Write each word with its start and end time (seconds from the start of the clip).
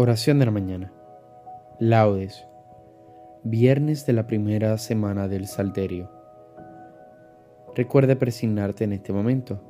Oración 0.00 0.38
de 0.38 0.44
la 0.44 0.52
mañana. 0.52 0.92
Laudes. 1.80 2.46
Viernes 3.42 4.06
de 4.06 4.12
la 4.12 4.28
primera 4.28 4.78
semana 4.78 5.26
del 5.26 5.48
Salterio. 5.48 6.08
Recuerda 7.74 8.16
presignarte 8.16 8.84
en 8.84 8.92
este 8.92 9.12
momento. 9.12 9.60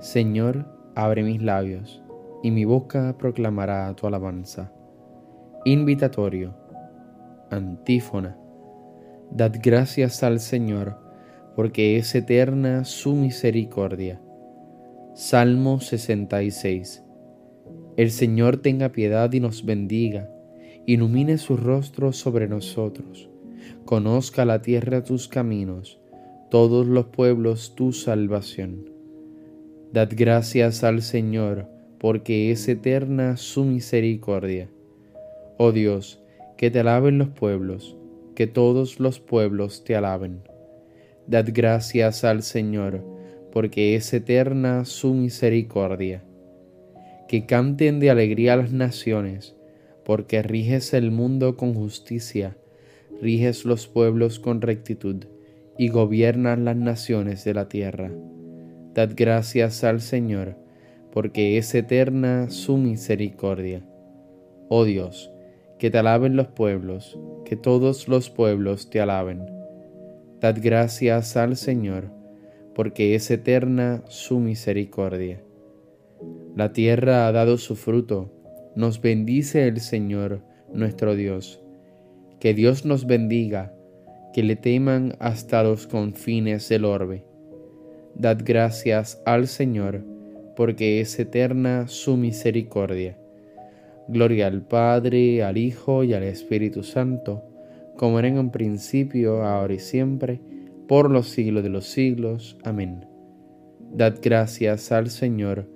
Señor, 0.00 0.66
abre 0.94 1.22
mis 1.22 1.40
labios, 1.40 2.02
y 2.42 2.50
mi 2.50 2.66
boca 2.66 3.16
proclamará 3.16 3.94
tu 3.94 4.06
alabanza. 4.06 4.70
Invitatorio. 5.64 6.54
Antífona. 7.50 8.36
Dad 9.30 9.54
gracias 9.62 10.22
al 10.22 10.40
Señor, 10.40 10.98
porque 11.56 11.96
es 11.96 12.14
eterna 12.14 12.84
su 12.84 13.14
misericordia. 13.14 14.20
Salmo 15.14 15.80
66 15.80 17.02
el 17.96 18.10
Señor 18.10 18.56
tenga 18.56 18.90
piedad 18.90 19.30
y 19.32 19.40
nos 19.40 19.66
bendiga, 19.66 20.30
ilumine 20.86 21.36
su 21.36 21.58
rostro 21.58 22.12
sobre 22.12 22.48
nosotros, 22.48 23.28
conozca 23.84 24.46
la 24.46 24.62
tierra 24.62 25.04
tus 25.04 25.28
caminos, 25.28 26.00
todos 26.50 26.86
los 26.86 27.06
pueblos 27.06 27.74
tu 27.74 27.92
salvación. 27.92 28.90
Dad 29.92 30.08
gracias 30.16 30.84
al 30.84 31.02
Señor, 31.02 31.68
porque 31.98 32.50
es 32.50 32.66
eterna 32.66 33.36
su 33.36 33.64
misericordia. 33.64 34.70
Oh 35.58 35.70
Dios, 35.70 36.22
que 36.56 36.70
te 36.70 36.80
alaben 36.80 37.18
los 37.18 37.28
pueblos, 37.28 37.94
que 38.34 38.46
todos 38.46 39.00
los 39.00 39.20
pueblos 39.20 39.84
te 39.84 39.96
alaben. 39.96 40.40
Dad 41.26 41.50
gracias 41.52 42.24
al 42.24 42.42
Señor, 42.42 43.04
porque 43.52 43.96
es 43.96 44.14
eterna 44.14 44.86
su 44.86 45.12
misericordia 45.12 46.24
que 47.28 47.46
canten 47.46 48.00
de 48.00 48.10
alegría 48.10 48.56
las 48.56 48.72
naciones, 48.72 49.56
porque 50.04 50.42
riges 50.42 50.94
el 50.94 51.10
mundo 51.10 51.56
con 51.56 51.74
justicia, 51.74 52.56
riges 53.20 53.64
los 53.64 53.86
pueblos 53.86 54.40
con 54.40 54.60
rectitud, 54.60 55.24
y 55.78 55.88
gobiernas 55.88 56.58
las 56.58 56.76
naciones 56.76 57.44
de 57.44 57.54
la 57.54 57.68
tierra. 57.68 58.12
Dad 58.94 59.10
gracias 59.16 59.84
al 59.84 60.00
Señor, 60.00 60.56
porque 61.12 61.56
es 61.58 61.74
eterna 61.74 62.50
su 62.50 62.76
misericordia. 62.76 63.84
Oh 64.68 64.84
Dios, 64.84 65.32
que 65.78 65.90
te 65.90 65.98
alaben 65.98 66.36
los 66.36 66.48
pueblos, 66.48 67.18
que 67.44 67.56
todos 67.56 68.08
los 68.08 68.30
pueblos 68.30 68.90
te 68.90 69.00
alaben. 69.00 69.46
Dad 70.40 70.58
gracias 70.60 71.36
al 71.36 71.56
Señor, 71.56 72.10
porque 72.74 73.14
es 73.14 73.30
eterna 73.30 74.02
su 74.08 74.40
misericordia. 74.40 75.40
La 76.54 76.72
tierra 76.72 77.26
ha 77.26 77.32
dado 77.32 77.56
su 77.56 77.76
fruto, 77.76 78.30
nos 78.76 79.00
bendice 79.00 79.66
el 79.68 79.80
Señor 79.80 80.42
nuestro 80.72 81.14
Dios. 81.14 81.62
Que 82.40 82.52
Dios 82.52 82.84
nos 82.84 83.06
bendiga, 83.06 83.74
que 84.34 84.42
le 84.42 84.56
teman 84.56 85.14
hasta 85.18 85.62
los 85.62 85.86
confines 85.86 86.68
del 86.68 86.84
orbe. 86.84 87.24
Dad 88.14 88.40
gracias 88.44 89.22
al 89.24 89.46
Señor, 89.46 90.04
porque 90.54 91.00
es 91.00 91.18
eterna 91.18 91.88
su 91.88 92.16
misericordia. 92.16 93.16
Gloria 94.08 94.48
al 94.48 94.62
Padre, 94.62 95.42
al 95.42 95.56
Hijo 95.56 96.04
y 96.04 96.12
al 96.12 96.22
Espíritu 96.24 96.82
Santo, 96.82 97.42
como 97.96 98.18
era 98.18 98.28
en 98.28 98.38
un 98.38 98.50
principio, 98.50 99.42
ahora 99.42 99.74
y 99.74 99.78
siempre, 99.78 100.40
por 100.86 101.10
los 101.10 101.28
siglos 101.28 101.62
de 101.62 101.70
los 101.70 101.86
siglos. 101.86 102.58
Amén. 102.64 103.06
Dad 103.94 104.16
gracias 104.22 104.92
al 104.92 105.08
Señor, 105.08 105.68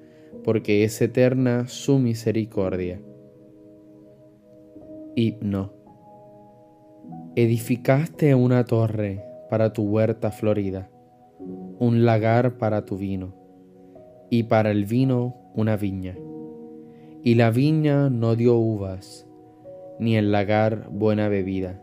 porque 0.47 0.85
es 0.85 1.03
eterna 1.03 1.67
su 1.67 1.99
misericordia. 1.99 3.03
Himno. 5.17 5.73
Edificaste 7.35 8.33
una 8.37 8.63
torre 8.65 9.25
para 9.51 9.73
tu 9.73 9.83
huerta 9.83 10.31
florida, 10.31 10.89
un 11.81 12.05
lagar 12.05 12.59
para 12.59 12.85
tu 12.85 12.97
vino, 12.97 13.35
y 14.31 14.45
para 14.45 14.71
el 14.71 14.85
vino 14.85 15.35
una 15.57 15.77
viña. 15.77 16.17
Y 17.25 17.35
la 17.35 17.51
viña 17.51 18.09
no 18.09 18.37
dio 18.37 18.57
uvas, 18.57 19.27
ni 19.99 20.17
el 20.17 20.31
lagar 20.31 20.89
buena 20.93 21.29
bebida, 21.29 21.83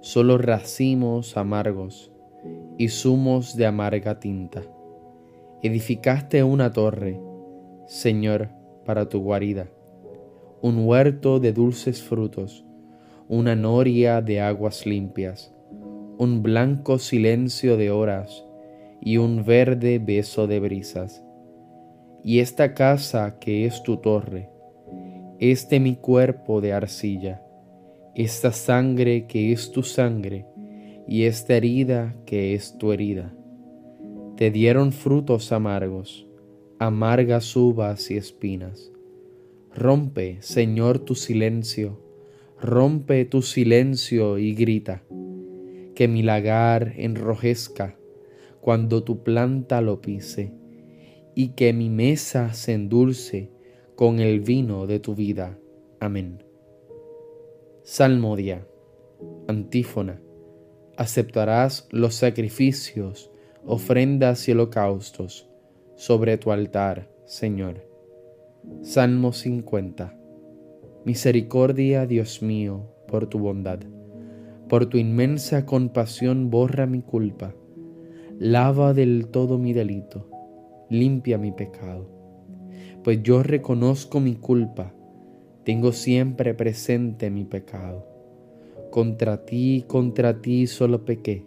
solo 0.00 0.36
racimos 0.36 1.38
amargos 1.38 2.12
y 2.76 2.88
zumos 2.88 3.56
de 3.56 3.64
amarga 3.64 4.20
tinta. 4.20 4.60
Edificaste 5.62 6.44
una 6.44 6.70
torre, 6.70 7.18
Señor, 7.86 8.48
para 8.84 9.08
tu 9.08 9.20
guarida, 9.20 9.68
un 10.60 10.86
huerto 10.88 11.38
de 11.38 11.52
dulces 11.52 12.02
frutos, 12.02 12.64
una 13.28 13.54
noria 13.54 14.20
de 14.22 14.40
aguas 14.40 14.86
limpias, 14.86 15.54
un 16.18 16.42
blanco 16.42 16.98
silencio 16.98 17.76
de 17.76 17.92
horas 17.92 18.44
y 19.00 19.18
un 19.18 19.44
verde 19.44 20.00
beso 20.00 20.48
de 20.48 20.58
brisas. 20.58 21.22
Y 22.24 22.40
esta 22.40 22.74
casa 22.74 23.38
que 23.38 23.66
es 23.66 23.84
tu 23.84 23.98
torre, 23.98 24.50
este 25.38 25.78
mi 25.78 25.94
cuerpo 25.94 26.60
de 26.60 26.72
arcilla, 26.72 27.40
esta 28.16 28.50
sangre 28.50 29.28
que 29.28 29.52
es 29.52 29.70
tu 29.70 29.84
sangre, 29.84 30.44
y 31.06 31.26
esta 31.26 31.54
herida 31.54 32.16
que 32.26 32.54
es 32.54 32.78
tu 32.78 32.92
herida, 32.92 33.32
te 34.34 34.50
dieron 34.50 34.90
frutos 34.90 35.52
amargos 35.52 36.25
amargas 36.78 37.56
uvas 37.56 38.10
y 38.10 38.16
espinas. 38.16 38.92
Rompe, 39.74 40.38
Señor, 40.40 40.98
tu 40.98 41.14
silencio, 41.14 41.98
rompe 42.60 43.24
tu 43.24 43.40
silencio 43.42 44.38
y 44.38 44.54
grita, 44.54 45.02
que 45.94 46.06
mi 46.08 46.22
lagar 46.22 46.92
enrojezca 46.96 47.96
cuando 48.60 49.04
tu 49.04 49.22
planta 49.22 49.80
lo 49.80 50.02
pise, 50.02 50.52
y 51.34 51.48
que 51.48 51.72
mi 51.72 51.88
mesa 51.88 52.52
se 52.52 52.74
endulce 52.74 53.50
con 53.94 54.20
el 54.20 54.40
vino 54.40 54.86
de 54.86 55.00
tu 55.00 55.14
vida. 55.14 55.58
Amén. 56.00 56.42
Salmodia. 57.84 58.66
Antífona. 59.48 60.20
Aceptarás 60.96 61.88
los 61.90 62.14
sacrificios, 62.14 63.30
ofrendas 63.64 64.48
y 64.48 64.52
holocaustos 64.52 65.48
sobre 65.96 66.36
tu 66.36 66.52
altar, 66.52 67.08
Señor. 67.24 67.88
Salmo 68.82 69.32
50. 69.32 70.14
Misericordia, 71.06 72.06
Dios 72.06 72.42
mío, 72.42 72.92
por 73.08 73.28
tu 73.28 73.38
bondad. 73.38 73.80
Por 74.68 74.86
tu 74.86 74.98
inmensa 74.98 75.64
compasión 75.64 76.50
borra 76.50 76.86
mi 76.86 77.00
culpa. 77.00 77.54
Lava 78.38 78.92
del 78.92 79.28
todo 79.28 79.56
mi 79.56 79.72
delito. 79.72 80.28
Limpia 80.90 81.38
mi 81.38 81.50
pecado. 81.50 82.10
Pues 83.02 83.22
yo 83.22 83.42
reconozco 83.42 84.20
mi 84.20 84.34
culpa. 84.34 84.92
Tengo 85.64 85.92
siempre 85.92 86.52
presente 86.52 87.30
mi 87.30 87.44
pecado. 87.44 88.06
Contra 88.90 89.46
ti, 89.46 89.84
contra 89.86 90.42
ti 90.42 90.66
solo 90.66 91.06
pequé. 91.06 91.46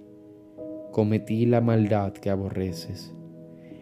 Cometí 0.91 1.45
la 1.45 1.61
maldad 1.61 2.13
que 2.13 2.31
aborreces. 2.31 3.13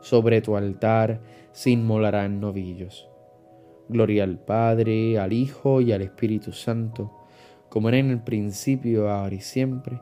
Sobre 0.00 0.40
tu 0.40 0.56
altar 0.56 1.20
se 1.52 1.70
inmolarán 1.70 2.40
novillos. 2.40 3.08
Gloria 3.88 4.24
al 4.24 4.38
Padre, 4.38 5.18
al 5.18 5.32
Hijo 5.32 5.80
y 5.80 5.92
al 5.92 6.02
Espíritu 6.02 6.52
Santo 6.52 7.18
como 7.68 7.88
era 7.88 7.98
en 7.98 8.10
el 8.10 8.20
principio, 8.20 9.10
ahora 9.10 9.34
y 9.34 9.40
siempre, 9.40 10.00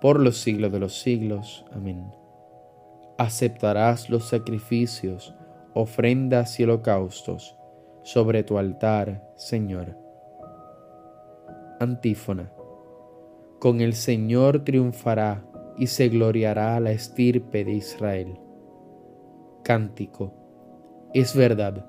por 0.00 0.20
los 0.20 0.38
siglos 0.38 0.72
de 0.72 0.80
los 0.80 1.00
siglos. 1.00 1.64
Amén. 1.72 2.04
Aceptarás 3.18 4.10
los 4.10 4.24
sacrificios, 4.24 5.34
ofrendas 5.74 6.60
y 6.60 6.64
holocaustos 6.64 7.56
sobre 8.02 8.42
tu 8.42 8.58
altar, 8.58 9.32
Señor. 9.36 9.96
Antífona. 11.80 12.52
Con 13.58 13.80
el 13.80 13.94
Señor 13.94 14.64
triunfará 14.64 15.44
y 15.78 15.86
se 15.86 16.08
gloriará 16.08 16.78
la 16.80 16.92
estirpe 16.92 17.64
de 17.64 17.72
Israel. 17.72 18.38
Cántico. 19.66 20.32
Es 21.12 21.34
verdad, 21.34 21.84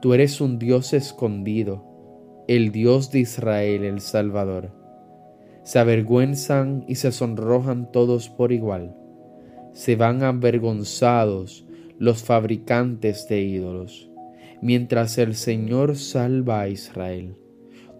tú 0.00 0.14
eres 0.14 0.40
un 0.40 0.60
Dios 0.60 0.92
escondido 0.92 1.84
el 2.46 2.70
Dios 2.70 3.10
de 3.10 3.18
Israel, 3.18 3.82
el 3.82 4.00
Salvador. 4.00 4.70
Se 5.64 5.80
avergüenzan 5.80 6.84
y 6.86 6.94
se 6.94 7.10
sonrojan 7.10 7.90
todos 7.90 8.28
por 8.28 8.52
igual. 8.52 8.94
Se 9.72 9.96
van 9.96 10.22
avergonzados 10.22 11.66
los 11.98 12.22
fabricantes 12.22 13.26
de 13.26 13.40
ídolos, 13.40 14.08
mientras 14.62 15.18
el 15.18 15.34
Señor 15.34 15.96
salva 15.96 16.60
a 16.60 16.68
Israel 16.68 17.34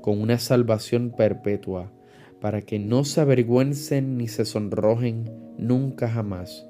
con 0.03 0.21
una 0.21 0.39
salvación 0.39 1.11
perpetua, 1.17 1.91
para 2.41 2.63
que 2.63 2.79
no 2.79 3.03
se 3.03 3.21
avergüencen 3.21 4.17
ni 4.17 4.29
se 4.29 4.45
sonrojen 4.45 5.25
nunca 5.59 6.09
jamás. 6.09 6.70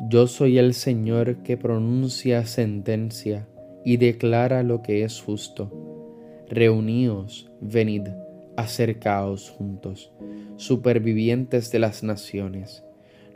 Yo 0.00 0.28
soy 0.28 0.58
el 0.58 0.74
Señor 0.74 1.42
que 1.42 1.56
pronuncia 1.56 2.46
sentencia 2.46 3.48
y 3.84 3.96
declara 3.96 4.62
lo 4.62 4.82
que 4.82 5.02
es 5.02 5.20
justo 5.20 5.72
Reuníos, 6.50 7.50
venid, 7.60 8.08
acercaos 8.56 9.50
juntos, 9.50 10.10
supervivientes 10.56 11.70
de 11.70 11.78
las 11.78 12.02
naciones. 12.02 12.84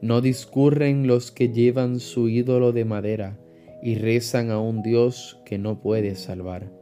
No 0.00 0.22
discurren 0.22 1.06
los 1.06 1.30
que 1.30 1.50
llevan 1.50 2.00
su 2.00 2.30
ídolo 2.30 2.72
de 2.72 2.86
madera 2.86 3.38
y 3.82 3.96
rezan 3.96 4.50
a 4.50 4.58
un 4.60 4.82
Dios 4.82 5.38
que 5.44 5.58
no 5.58 5.80
puede 5.80 6.14
salvar. 6.14 6.72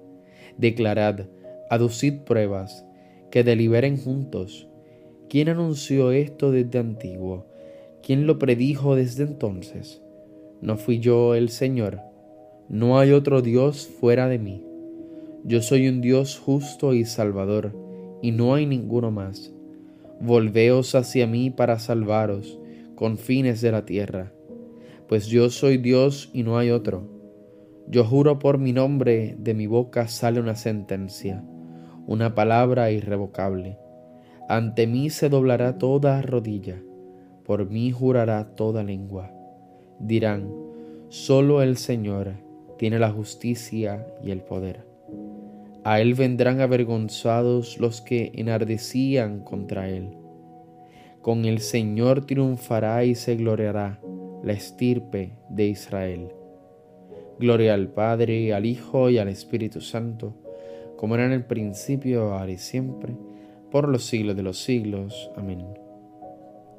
Declarad, 0.56 1.22
aducid 1.68 2.20
pruebas, 2.20 2.86
que 3.32 3.42
deliberen 3.42 3.96
juntos. 3.96 4.68
¿Quién 5.28 5.48
anunció 5.48 6.12
esto 6.12 6.52
desde 6.52 6.78
antiguo? 6.78 7.49
¿Quién 8.10 8.26
lo 8.26 8.40
predijo 8.40 8.96
desde 8.96 9.22
entonces? 9.22 10.02
¿No 10.60 10.76
fui 10.76 10.98
yo 10.98 11.36
el 11.36 11.48
Señor? 11.48 12.00
No 12.68 12.98
hay 12.98 13.12
otro 13.12 13.40
Dios 13.40 13.86
fuera 13.86 14.26
de 14.26 14.40
mí. 14.40 14.64
Yo 15.44 15.62
soy 15.62 15.86
un 15.86 16.00
Dios 16.00 16.36
justo 16.36 16.92
y 16.92 17.04
salvador, 17.04 17.72
y 18.20 18.32
no 18.32 18.54
hay 18.54 18.66
ninguno 18.66 19.12
más. 19.12 19.54
Volveos 20.20 20.96
hacia 20.96 21.28
mí 21.28 21.50
para 21.50 21.78
salvaros, 21.78 22.58
con 22.96 23.16
fines 23.16 23.60
de 23.60 23.70
la 23.70 23.86
tierra, 23.86 24.32
pues 25.08 25.28
yo 25.28 25.48
soy 25.48 25.76
Dios 25.78 26.30
y 26.32 26.42
no 26.42 26.58
hay 26.58 26.72
otro. 26.72 27.06
Yo 27.86 28.02
juro 28.02 28.40
por 28.40 28.58
mi 28.58 28.72
nombre, 28.72 29.36
de 29.38 29.54
mi 29.54 29.68
boca 29.68 30.08
sale 30.08 30.40
una 30.40 30.56
sentencia, 30.56 31.44
una 32.08 32.34
palabra 32.34 32.90
irrevocable. 32.90 33.78
Ante 34.48 34.88
mí 34.88 35.10
se 35.10 35.28
doblará 35.28 35.78
toda 35.78 36.20
rodilla, 36.22 36.82
por 37.50 37.68
mí 37.68 37.90
jurará 37.90 38.54
toda 38.54 38.84
lengua. 38.84 39.28
Dirán, 39.98 40.54
solo 41.08 41.62
el 41.62 41.78
Señor 41.78 42.34
tiene 42.78 43.00
la 43.00 43.10
justicia 43.10 44.06
y 44.22 44.30
el 44.30 44.40
poder. 44.42 44.86
A 45.82 46.00
él 46.00 46.14
vendrán 46.14 46.60
avergonzados 46.60 47.80
los 47.80 48.02
que 48.02 48.30
enardecían 48.36 49.40
contra 49.40 49.88
él. 49.88 50.16
Con 51.22 51.44
el 51.44 51.58
Señor 51.58 52.24
triunfará 52.24 53.04
y 53.04 53.16
se 53.16 53.34
gloriará 53.34 54.00
la 54.44 54.52
estirpe 54.52 55.32
de 55.48 55.66
Israel. 55.66 56.28
Gloria 57.40 57.74
al 57.74 57.88
Padre, 57.88 58.54
al 58.54 58.64
Hijo 58.64 59.10
y 59.10 59.18
al 59.18 59.26
Espíritu 59.26 59.80
Santo, 59.80 60.36
como 60.96 61.16
era 61.16 61.26
en 61.26 61.32
el 61.32 61.44
principio, 61.46 62.32
ahora 62.32 62.52
y 62.52 62.58
siempre, 62.58 63.16
por 63.72 63.88
los 63.88 64.04
siglos 64.04 64.36
de 64.36 64.44
los 64.44 64.62
siglos. 64.62 65.32
Amén. 65.36 65.79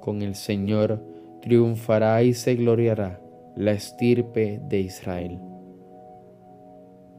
Con 0.02 0.22
el 0.22 0.36
Señor 0.36 1.02
triunfará 1.42 2.22
y 2.24 2.34
se 2.34 2.56
gloriará 2.56 3.22
la 3.56 3.72
estirpe 3.72 4.62
de 4.68 4.82
Israel. 4.82 5.40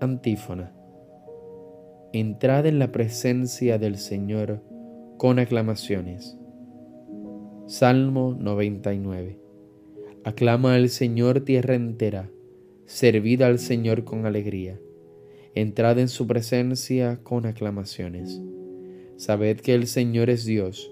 Antífona 0.01 0.73
entrad 2.13 2.67
en 2.67 2.79
la 2.79 2.93
presencia 2.93 3.79
del 3.79 3.97
Señor 3.97 4.63
con 5.17 5.39
aclamaciones. 5.39 6.37
Salmo 7.67 8.37
99. 8.39 9.39
Aclama 10.25 10.75
al 10.75 10.91
Señor 10.91 11.41
tierra 11.41 11.75
entera, 11.75 12.29
servid 12.85 13.41
al 13.41 13.59
Señor 13.59 14.05
con 14.05 14.27
alegría, 14.27 14.79
entrad 15.55 15.99
en 15.99 16.09
su 16.09 16.27
presencia 16.27 17.21
con 17.23 17.47
aclamaciones. 17.47 18.43
Sabed 19.17 19.61
que 19.61 19.75
el 19.75 19.87
Señor 19.87 20.29
es 20.29 20.45
Dios, 20.45 20.92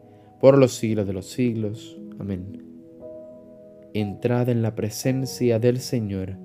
por 0.41 0.57
los 0.57 0.73
siglos 0.73 1.05
de 1.05 1.13
los 1.13 1.27
siglos. 1.27 2.01
Amén. 2.19 2.63
Entrad 3.93 4.49
en 4.49 4.63
la 4.63 4.73
presencia 4.73 5.59
del 5.59 5.79
Señor 5.79 6.37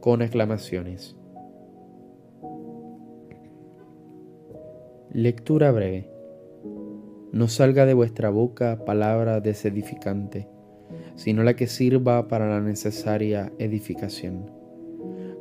con 0.00 0.20
aclamaciones. 0.20 1.16
Lectura 5.10 5.72
breve. 5.72 6.10
No 7.32 7.48
salga 7.48 7.86
de 7.86 7.94
vuestra 7.94 8.28
boca 8.28 8.84
palabra 8.84 9.40
desedificante, 9.40 10.46
sino 11.16 11.42
la 11.42 11.56
que 11.56 11.66
sirva 11.66 12.28
para 12.28 12.48
la 12.48 12.60
necesaria 12.60 13.52
edificación, 13.58 14.50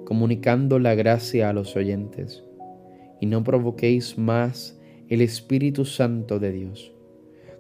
comunicando 0.06 0.80
la 0.80 0.96
gracia 0.96 1.50
a 1.50 1.54
los 1.54 1.76
oyentes, 1.76 2.44
y 3.20 3.26
no 3.26 3.44
provoquéis 3.44 4.18
más 4.18 4.80
el 5.10 5.22
Espíritu 5.22 5.86
Santo 5.86 6.40
de 6.40 6.52
Dios, 6.52 6.94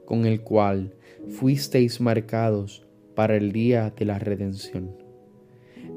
con 0.07 0.25
el 0.25 0.41
cual 0.41 0.95
fuisteis 1.27 2.01
marcados 2.01 2.87
para 3.13 3.35
el 3.35 3.51
día 3.51 3.93
de 3.95 4.05
la 4.05 4.17
redención. 4.17 4.95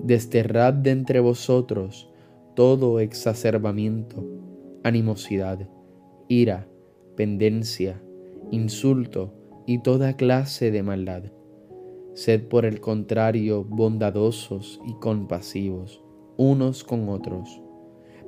Desterrad 0.03 0.75
de 0.75 0.91
entre 0.91 1.21
vosotros 1.21 2.13
todo 2.55 3.01
exacerbamiento, 3.01 4.23
animosidad, 4.83 5.67
ira, 6.29 6.69
pendencia, 7.17 8.03
insulto 8.51 9.33
y 9.67 9.79
toda 9.79 10.19
clase 10.19 10.71
de 10.71 10.83
maldad 10.83 11.23
Sed 12.15 12.49
por 12.49 12.67
el 12.67 12.81
contrario 12.81 13.65
bondadosos 13.65 14.81
y 14.87 14.95
compasivos 14.95 16.03
unos 16.37 16.85
con 16.85 17.09
otros. 17.09 17.63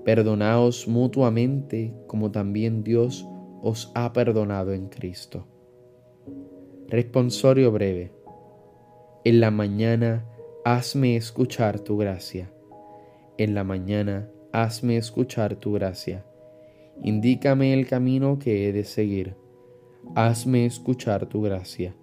Perdonaos 0.05 0.87
mutuamente 0.87 1.95
como 2.07 2.31
también 2.31 2.85
Dios 2.85 3.27
os 3.63 3.91
ha 3.95 4.13
perdonado 4.13 4.73
en 4.73 4.89
Cristo. 4.89 5.47
Responsorio 6.93 7.73
breve. 7.73 8.13
En 9.25 9.41
la 9.41 9.51
mañana 9.51 10.27
hazme 10.63 11.17
escuchar 11.17 11.81
tu 11.81 11.97
gracia. 11.97 12.53
En 13.39 13.55
la 13.55 13.65
mañana 13.65 14.29
hazme 14.53 14.99
escuchar 14.99 15.57
tu 15.57 15.73
gracia. 15.73 16.27
Indícame 17.03 17.73
el 17.73 17.87
camino 17.87 18.39
que 18.39 18.69
he 18.69 18.75
de 18.75 18.85
seguir. 18.85 19.37
Hazme 20.15 20.67
escuchar 20.67 21.25
tu 21.25 21.41
gracia 21.41 21.95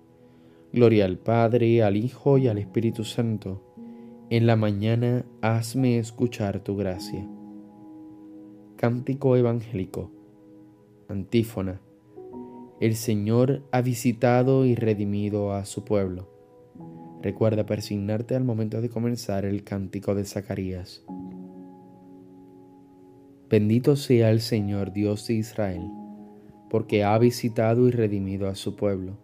Gloria 0.73 1.05
al 1.05 1.19
Padre, 1.19 1.83
al 1.83 1.95
Hijo 1.95 2.39
y 2.39 2.47
al 2.47 2.57
Espíritu 2.57 3.03
Santo. 3.03 3.61
En 4.31 4.47
la 4.47 4.55
mañana 4.55 5.23
hazme 5.43 5.99
escuchar 5.99 6.61
tu 6.61 6.75
gracia. 6.75 7.29
Cántico 8.75 9.37
Evangélico. 9.37 10.09
Antífona. 11.07 11.79
El 12.79 12.95
Señor 12.95 13.63
ha 13.71 13.81
visitado 13.81 14.65
y 14.65 14.75
redimido 14.75 15.53
a 15.53 15.65
su 15.65 15.83
pueblo. 15.83 16.29
Recuerda 17.21 17.65
persignarte 17.65 18.35
al 18.35 18.43
momento 18.43 18.81
de 18.81 18.89
comenzar 18.89 19.45
el 19.45 19.63
cántico 19.63 20.15
de 20.15 20.25
Zacarías. 20.25 21.03
Bendito 23.49 23.95
sea 23.95 24.31
el 24.31 24.41
Señor 24.41 24.93
Dios 24.93 25.27
de 25.27 25.33
Israel, 25.33 25.81
porque 26.69 27.03
ha 27.03 27.17
visitado 27.17 27.87
y 27.87 27.91
redimido 27.91 28.47
a 28.47 28.55
su 28.55 28.75
pueblo 28.75 29.17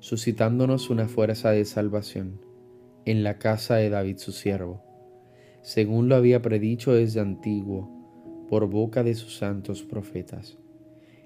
suscitándonos 0.00 0.88
una 0.88 1.08
fuerza 1.08 1.50
de 1.50 1.64
salvación 1.66 2.40
en 3.04 3.22
la 3.22 3.38
casa 3.38 3.76
de 3.76 3.90
David 3.90 4.16
su 4.16 4.32
siervo, 4.32 4.82
según 5.62 6.08
lo 6.08 6.16
había 6.16 6.42
predicho 6.42 6.92
desde 6.92 7.20
antiguo 7.20 8.46
por 8.48 8.66
boca 8.68 9.04
de 9.04 9.14
sus 9.14 9.36
santos 9.36 9.82
profetas. 9.82 10.58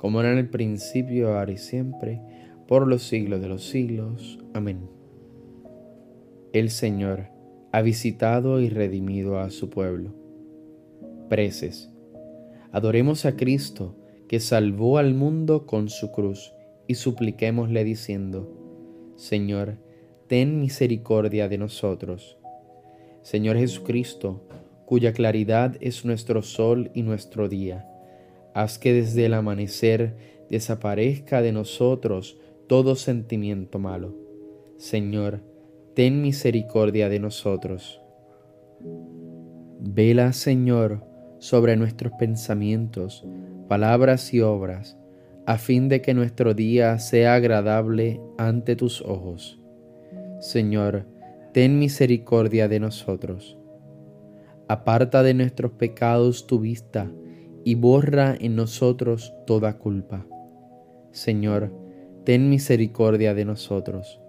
como 0.00 0.20
era 0.20 0.32
en 0.32 0.38
el 0.38 0.48
principio, 0.48 1.36
ahora 1.36 1.52
y 1.52 1.58
siempre, 1.58 2.22
por 2.66 2.88
los 2.88 3.02
siglos 3.02 3.42
de 3.42 3.48
los 3.48 3.68
siglos. 3.68 4.38
Amén. 4.54 4.88
El 6.54 6.70
Señor 6.70 7.26
ha 7.70 7.82
visitado 7.82 8.60
y 8.60 8.70
redimido 8.70 9.38
a 9.38 9.50
su 9.50 9.68
pueblo. 9.68 10.14
Preces. 11.28 11.92
Adoremos 12.72 13.26
a 13.26 13.36
Cristo, 13.36 13.94
que 14.26 14.40
salvó 14.40 14.96
al 14.96 15.12
mundo 15.12 15.66
con 15.66 15.90
su 15.90 16.10
cruz 16.12 16.54
y 16.86 16.94
supliquémosle 16.94 17.84
diciendo, 17.84 19.12
Señor, 19.16 19.76
ten 20.28 20.60
misericordia 20.60 21.46
de 21.46 21.58
nosotros. 21.58 22.38
Señor 23.20 23.58
Jesucristo, 23.58 24.48
cuya 24.86 25.12
claridad 25.12 25.76
es 25.80 26.06
nuestro 26.06 26.40
sol 26.40 26.90
y 26.94 27.02
nuestro 27.02 27.50
día, 27.50 27.89
haz 28.54 28.78
que 28.78 28.92
desde 28.92 29.26
el 29.26 29.34
amanecer 29.34 30.16
desaparezca 30.50 31.42
de 31.42 31.52
nosotros 31.52 32.38
todo 32.66 32.96
sentimiento 32.96 33.78
malo. 33.78 34.14
Señor, 34.76 35.40
ten 35.94 36.22
misericordia 36.22 37.08
de 37.08 37.20
nosotros. 37.20 38.00
Vela, 39.80 40.32
Señor, 40.32 41.04
sobre 41.38 41.76
nuestros 41.76 42.12
pensamientos, 42.18 43.24
palabras 43.68 44.32
y 44.34 44.40
obras, 44.40 44.98
a 45.46 45.58
fin 45.58 45.88
de 45.88 46.02
que 46.02 46.14
nuestro 46.14 46.54
día 46.54 46.98
sea 46.98 47.34
agradable 47.34 48.20
ante 48.38 48.76
tus 48.76 49.00
ojos. 49.02 49.58
Señor, 50.40 51.06
ten 51.52 51.78
misericordia 51.78 52.68
de 52.68 52.80
nosotros. 52.80 53.58
Aparta 54.68 55.22
de 55.22 55.34
nuestros 55.34 55.72
pecados 55.72 56.46
tu 56.46 56.60
vista 56.60 57.10
y 57.64 57.74
borra 57.74 58.36
en 58.38 58.56
nosotros 58.56 59.34
toda 59.46 59.78
culpa. 59.78 60.26
Señor, 61.12 61.72
ten 62.24 62.48
misericordia 62.48 63.34
de 63.34 63.44
nosotros. 63.44 64.20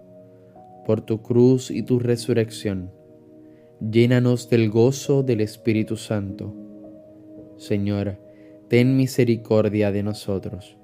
Por 0.86 1.00
tu 1.00 1.22
cruz 1.22 1.70
y 1.70 1.82
tu 1.82 1.98
resurrección, 1.98 2.90
llénanos 3.80 4.50
del 4.50 4.70
gozo 4.70 5.22
del 5.22 5.40
Espíritu 5.40 5.96
Santo. 5.96 6.54
Señor, 7.56 8.18
ten 8.68 8.96
misericordia 8.96 9.92
de 9.92 10.02
nosotros 10.02 10.76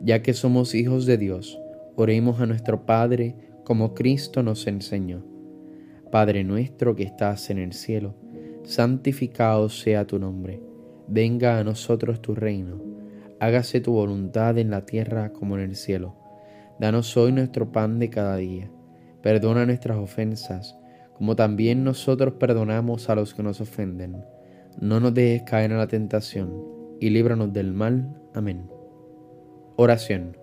ya 0.00 0.22
que 0.22 0.34
somos 0.34 0.74
hijos 0.74 1.06
de 1.06 1.18
Dios, 1.18 1.58
oremos 1.96 2.40
a 2.40 2.46
nuestro 2.46 2.84
Padre 2.86 3.34
como 3.64 3.94
Cristo 3.94 4.42
nos 4.42 4.66
enseñó. 4.66 5.24
Padre 6.10 6.44
nuestro 6.44 6.94
que 6.94 7.02
estás 7.02 7.50
en 7.50 7.58
el 7.58 7.72
cielo, 7.72 8.14
santificado 8.64 9.68
sea 9.68 10.06
tu 10.06 10.18
nombre, 10.18 10.60
venga 11.08 11.58
a 11.58 11.64
nosotros 11.64 12.20
tu 12.20 12.34
reino, 12.34 12.80
hágase 13.40 13.80
tu 13.80 13.92
voluntad 13.92 14.58
en 14.58 14.70
la 14.70 14.86
tierra 14.86 15.32
como 15.32 15.56
en 15.56 15.62
el 15.62 15.76
cielo. 15.76 16.16
Danos 16.78 17.16
hoy 17.16 17.32
nuestro 17.32 17.72
pan 17.72 17.98
de 17.98 18.10
cada 18.10 18.36
día, 18.36 18.70
perdona 19.22 19.66
nuestras 19.66 19.98
ofensas, 19.98 20.78
como 21.14 21.36
también 21.36 21.84
nosotros 21.84 22.34
perdonamos 22.34 23.08
a 23.08 23.14
los 23.14 23.34
que 23.34 23.42
nos 23.42 23.60
ofenden. 23.60 24.24
No 24.80 25.00
nos 25.00 25.14
dejes 25.14 25.42
caer 25.42 25.72
en 25.72 25.78
la 25.78 25.86
tentación, 25.86 26.52
y 27.00 27.10
líbranos 27.10 27.52
del 27.52 27.72
mal. 27.72 28.20
Amén. 28.34 28.68
Oración. 29.76 30.36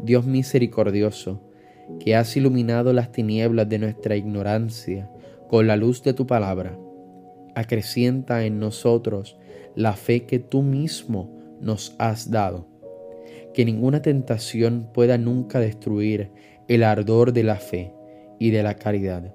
Dios 0.00 0.26
misericordioso, 0.26 1.42
que 2.00 2.16
has 2.16 2.36
iluminado 2.36 2.92
las 2.92 3.12
tinieblas 3.12 3.68
de 3.68 3.78
nuestra 3.78 4.16
ignorancia 4.16 5.10
con 5.48 5.66
la 5.66 5.76
luz 5.76 6.02
de 6.02 6.14
tu 6.14 6.26
palabra, 6.26 6.78
acrecienta 7.54 8.44
en 8.44 8.58
nosotros 8.58 9.36
la 9.74 9.94
fe 9.94 10.24
que 10.26 10.38
tú 10.38 10.62
mismo 10.62 11.30
nos 11.60 11.94
has 11.98 12.30
dado. 12.30 12.66
Que 13.54 13.64
ninguna 13.64 14.02
tentación 14.02 14.88
pueda 14.92 15.18
nunca 15.18 15.60
destruir 15.60 16.30
el 16.68 16.82
ardor 16.82 17.32
de 17.32 17.42
la 17.42 17.56
fe 17.56 17.92
y 18.38 18.50
de 18.50 18.62
la 18.62 18.74
caridad 18.74 19.34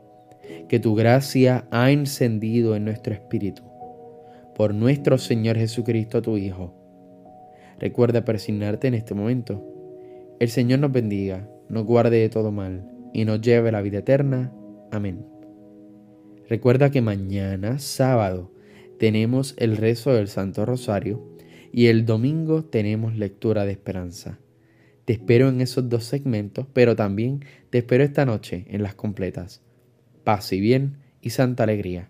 que 0.67 0.79
tu 0.79 0.95
gracia 0.95 1.65
ha 1.71 1.91
encendido 1.91 2.75
en 2.75 2.85
nuestro 2.85 3.13
espíritu 3.13 3.63
por 4.55 4.73
nuestro 4.73 5.17
Señor 5.19 5.55
Jesucristo, 5.55 6.21
tu 6.21 6.35
Hijo. 6.35 6.73
Recuerda 7.79 8.25
persignarte 8.25 8.87
en 8.87 8.95
este 8.95 9.13
momento. 9.13 9.63
El 10.39 10.49
Señor 10.49 10.79
nos 10.79 10.91
bendiga, 10.91 11.47
nos 11.69 11.85
guarde 11.85 12.17
de 12.17 12.29
todo 12.29 12.51
mal 12.51 12.83
y 13.13 13.23
nos 13.23 13.39
lleve 13.39 13.69
a 13.69 13.73
la 13.73 13.81
vida 13.81 13.99
eterna. 13.99 14.51
Amén. 14.91 15.36
Recuerda 16.49 16.91
que 16.91 17.01
mañana, 17.01 17.77
sábado, 17.79 18.51
tenemos 18.99 19.53
el 19.57 19.75
rezo 19.75 20.13
del 20.13 20.27
Santo 20.29 20.65
Rosario 20.65 21.21
y 21.73 21.87
el 21.87 22.05
domingo 22.05 22.63
tenemos 22.63 23.17
lectura 23.17 23.65
de 23.65 23.73
esperanza. 23.73 24.39
Te 25.03 25.13
espero 25.13 25.49
en 25.49 25.61
esos 25.61 25.89
dos 25.89 26.05
segmentos, 26.05 26.65
pero 26.73 26.95
también 26.95 27.43
te 27.69 27.79
espero 27.79 28.03
esta 28.03 28.25
noche 28.25 28.65
en 28.69 28.81
las 28.81 28.95
completas. 28.95 29.61
Paz 30.23 30.51
y 30.53 30.61
bien 30.61 30.97
y 31.21 31.31
santa 31.31 31.63
alegría. 31.63 32.09